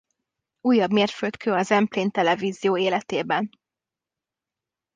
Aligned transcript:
Újabb 0.61 0.91
mérföldkő 0.91 1.51
a 1.51 1.61
Zemplén 1.63 2.09
Televízió 2.11 2.77
életében. 2.77 3.49